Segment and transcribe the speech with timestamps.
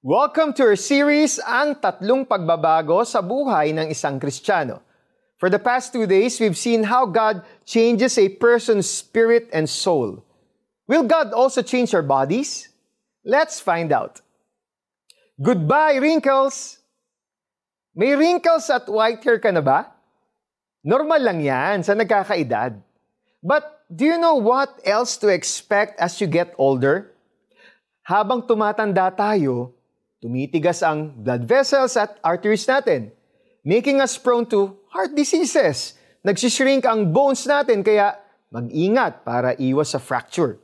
[0.00, 4.80] Welcome to our series, Ang Tatlong Pagbabago sa Buhay ng Isang Kristiyano.
[5.36, 10.24] For the past two days, we've seen how God changes a person's spirit and soul.
[10.88, 12.72] Will God also change our bodies?
[13.28, 14.24] Let's find out.
[15.36, 16.80] Goodbye, wrinkles!
[17.92, 19.84] May wrinkles at white hair ka na ba?
[20.80, 22.80] Normal lang yan sa nagkakaedad.
[23.44, 27.12] But do you know what else to expect as you get older?
[28.08, 29.76] Habang tumatanda tayo,
[30.20, 33.08] tumitigas ang blood vessels at arteries natin,
[33.64, 35.96] making us prone to heart diseases.
[36.20, 38.20] Nagsishrink ang bones natin kaya
[38.52, 40.60] mag-ingat para iwas sa fracture.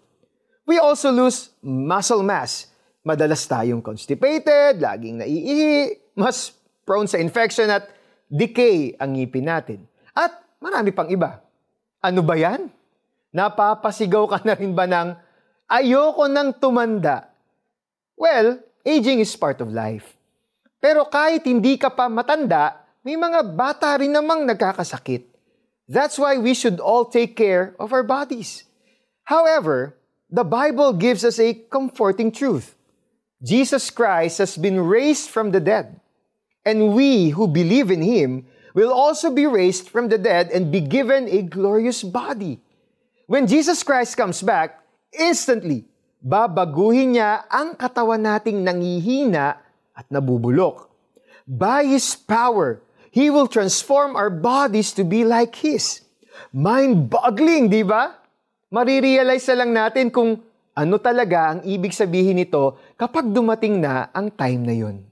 [0.69, 2.69] We also lose muscle mass.
[3.06, 6.52] Madalas tayong constipated, laging naiihi, mas
[6.84, 7.88] prone sa infection at
[8.28, 9.80] decay ang ngipin natin.
[10.12, 11.41] At marami pang iba.
[12.02, 12.69] Ano ba yan?
[13.33, 15.14] Napapasigaw ka na rin ba ng
[15.70, 17.30] ayoko nang tumanda?
[18.19, 20.14] Well, aging is part of life.
[20.78, 25.27] Pero kahit hindi ka pa matanda, may mga bata rin namang nagkakasakit.
[25.91, 28.62] That's why we should all take care of our bodies.
[29.27, 29.98] However,
[30.30, 32.74] the Bible gives us a comforting truth.
[33.42, 36.00] Jesus Christ has been raised from the dead.
[36.66, 40.80] And we who believe in Him will also be raised from the dead and be
[40.80, 42.58] given a glorious body.
[43.27, 44.83] When Jesus Christ comes back,
[45.14, 45.86] instantly,
[46.27, 49.62] babaguhin niya ang katawan nating nangihina
[49.94, 50.91] at nabubulok.
[51.46, 52.83] By His power,
[53.14, 56.02] He will transform our bodies to be like His.
[56.50, 58.10] Mind-boggling, di ba?
[58.74, 60.42] Marirealize na lang natin kung
[60.77, 65.06] ano talaga ang ibig sabihin nito kapag dumating na ang time na yun.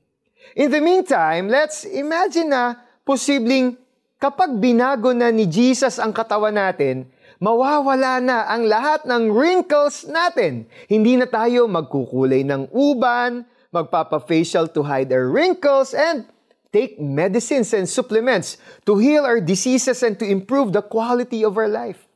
[0.58, 3.78] In the meantime, let's imagine na posibleng
[4.18, 7.06] kapag binago na ni Jesus ang katawan natin,
[7.38, 10.66] mawawala na ang lahat ng wrinkles natin.
[10.86, 16.30] Hindi na tayo magkukulay ng uban, magpapa-facial to hide our wrinkles, and
[16.74, 21.70] take medicines and supplements to heal our diseases and to improve the quality of our
[21.70, 22.06] life.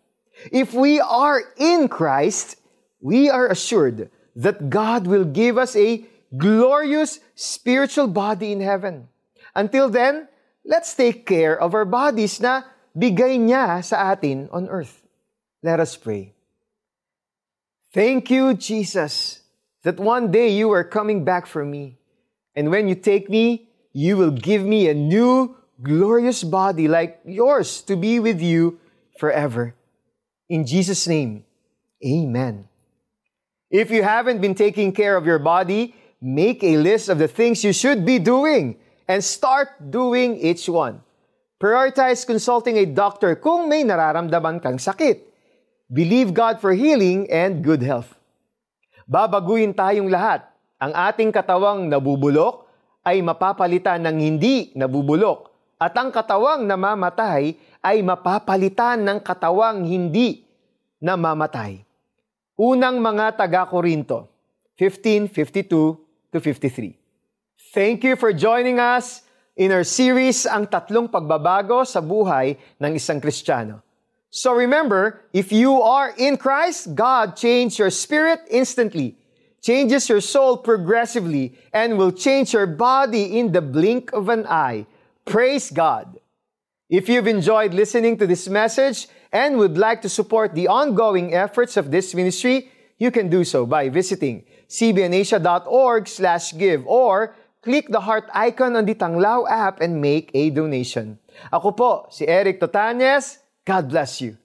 [0.51, 2.59] If we are in Christ,
[3.03, 6.07] we are assured that God will give us a
[6.37, 9.09] glorious spiritual body in heaven.
[9.55, 10.29] Until then,
[10.63, 12.63] let's take care of our bodies na
[12.95, 15.08] bigay niya sa atin on earth.
[15.63, 16.35] Let us pray.
[17.93, 19.41] Thank you, Jesus,
[19.83, 21.99] that one day you are coming back for me.
[22.55, 27.83] And when you take me, you will give me a new, glorious body like yours
[27.83, 28.79] to be with you
[29.19, 29.75] forever.
[30.49, 31.45] In Jesus' name,
[32.05, 32.69] amen.
[33.71, 37.65] If you haven't been taking care of your body, make a list of the things
[37.65, 38.77] you should be doing
[39.07, 41.01] and start doing each one.
[41.61, 45.28] Prioritize consulting a doctor kung may nararamdaman kang sakit.
[45.89, 48.13] Believe God for healing and good health.
[49.09, 50.45] Babaguhin tayong lahat.
[50.77, 52.69] Ang ating katawang nabubulok
[53.09, 55.49] ay mapapalitan ng hindi nabubulok
[55.81, 60.45] at ang katawang namamatay ay mapapalitan ng katawang hindi
[61.01, 61.81] namamatay.
[62.61, 64.29] Unang mga taga-Korinto,
[64.77, 65.97] 15:52
[66.29, 67.01] to 53.
[67.73, 69.25] Thank you for joining us
[69.57, 73.88] in our series Ang Tatlong Pagbabago sa Buhay ng Isang Kristiyano.
[74.31, 79.17] So remember, if you are in Christ, God changes your spirit instantly,
[79.63, 84.87] changes your soul progressively, and will change your body in the blink of an eye.
[85.25, 86.21] Praise God.
[86.89, 91.77] If you've enjoyed listening to this message and would like to support the ongoing efforts
[91.77, 98.01] of this ministry, you can do so by visiting cbnasia.org slash give or click the
[98.01, 101.19] heart icon on the Tanglao app and make a donation.
[101.53, 103.48] Ako po, si Eric Totanes.
[103.69, 104.39] God bless you.